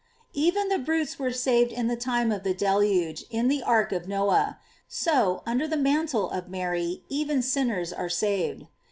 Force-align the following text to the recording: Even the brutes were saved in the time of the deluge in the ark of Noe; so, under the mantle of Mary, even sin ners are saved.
Even 0.33 0.67
the 0.69 0.79
brutes 0.79 1.19
were 1.19 1.31
saved 1.31 1.71
in 1.71 1.85
the 1.87 1.95
time 1.95 2.31
of 2.31 2.41
the 2.41 2.55
deluge 2.55 3.23
in 3.29 3.49
the 3.49 3.61
ark 3.61 3.91
of 3.91 4.07
Noe; 4.07 4.55
so, 4.87 5.43
under 5.45 5.67
the 5.67 5.77
mantle 5.77 6.27
of 6.31 6.49
Mary, 6.49 7.03
even 7.07 7.43
sin 7.43 7.67
ners 7.67 7.95
are 7.95 8.09
saved. 8.09 8.65